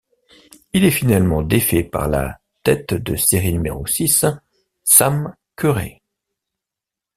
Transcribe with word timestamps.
Il 0.73 0.83
est 0.83 0.89
finalement 0.89 1.43
défait 1.43 1.83
par 1.83 2.07
la 2.07 2.39
tête 2.63 2.95
de 2.95 3.15
série 3.15 3.53
numéro 3.53 3.85
six, 3.85 4.25
Sam 4.83 5.35
Querrey. 5.55 6.01